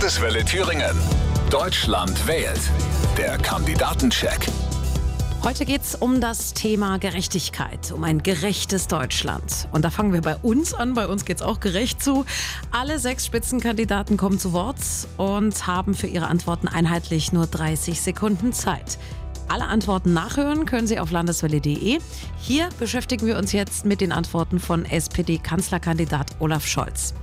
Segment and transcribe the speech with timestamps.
[0.00, 0.96] Landeswelle Thüringen.
[1.50, 2.58] Deutschland wählt.
[3.18, 4.46] Der Kandidatencheck.
[5.44, 9.68] Heute geht es um das Thema Gerechtigkeit, um ein gerechtes Deutschland.
[9.72, 10.94] Und da fangen wir bei uns an.
[10.94, 12.24] Bei uns geht es auch gerecht zu.
[12.70, 14.78] Alle sechs Spitzenkandidaten kommen zu Wort
[15.18, 18.96] und haben für ihre Antworten einheitlich nur 30 Sekunden Zeit.
[19.50, 21.98] Alle Antworten nachhören können Sie auf landeswelle.de.
[22.38, 27.14] Hier beschäftigen wir uns jetzt mit den Antworten von SPD-Kanzlerkandidat Olaf Scholz.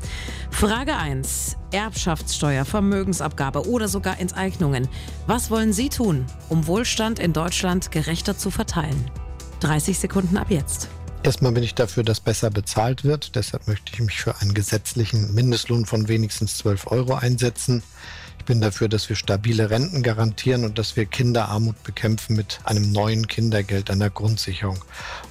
[0.57, 1.55] Frage 1.
[1.69, 4.87] Erbschaftssteuer, Vermögensabgabe oder sogar Enteignungen.
[5.27, 9.11] Was wollen Sie tun, um Wohlstand in Deutschland gerechter zu verteilen?
[9.59, 10.87] 30 Sekunden ab jetzt.
[11.21, 13.35] Erstmal bin ich dafür, dass besser bezahlt wird.
[13.35, 17.83] Deshalb möchte ich mich für einen gesetzlichen Mindestlohn von wenigstens 12 Euro einsetzen.
[18.47, 22.93] Ich bin dafür, dass wir stabile Renten garantieren und dass wir Kinderarmut bekämpfen mit einem
[22.93, 24.79] neuen Kindergeld, einer Grundsicherung.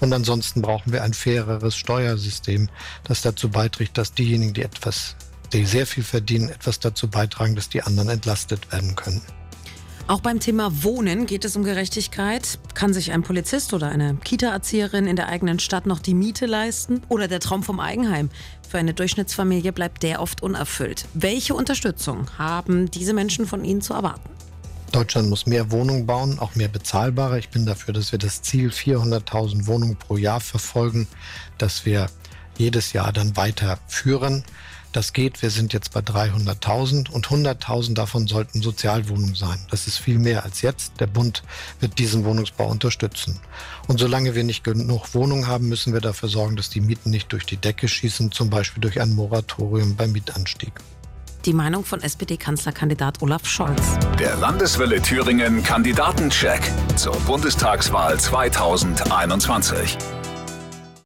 [0.01, 2.69] Und ansonsten brauchen wir ein faireres Steuersystem,
[3.05, 5.17] das dazu beiträgt, dass diejenigen, die etwas,
[5.55, 9.23] die sehr viel verdienen, etwas dazu beitragen, dass die anderen entlastet werden können.
[10.09, 12.61] Auch beim Thema Wohnen geht es um Gerechtigkeit.
[12.75, 17.03] Kann sich ein Polizist oder eine Kita-Erzieherin in der eigenen Stadt noch die Miete leisten?
[17.09, 18.31] Oder der Traum vom Eigenheim?
[18.69, 21.07] Für eine Durchschnittsfamilie bleibt der oft unerfüllt.
[21.15, 24.31] Welche Unterstützung haben diese Menschen von Ihnen zu erwarten?
[24.93, 27.41] Deutschland muss mehr Wohnungen bauen, auch mehr bezahlbare.
[27.41, 31.09] Ich bin dafür, dass wir das Ziel 400.000 Wohnungen pro Jahr verfolgen,
[31.59, 32.07] dass wir
[32.57, 34.45] jedes Jahr dann weiterführen.
[34.97, 39.59] Das geht, wir sind jetzt bei 300.000 und 100.000 davon sollten Sozialwohnungen sein.
[39.71, 41.01] Das ist viel mehr als jetzt.
[41.01, 41.43] Der Bund
[41.81, 43.39] wird diesen Wohnungsbau unterstützen.
[43.89, 47.31] Und solange wir nicht genug Wohnungen haben, müssen wir dafür sorgen, dass die Mieten nicht
[47.31, 50.73] durch die Decke schießen, zum Beispiel durch ein Moratorium beim Mietanstieg.
[51.45, 53.99] Die Meinung von SPD-Kanzlerkandidat Olaf Scholz.
[54.19, 56.63] Der Landeswelle Thüringen Kandidatencheck
[56.97, 59.99] zur Bundestagswahl 2021.